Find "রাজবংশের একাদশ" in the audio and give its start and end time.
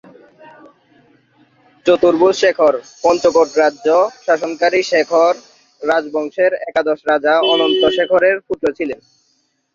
5.81-6.99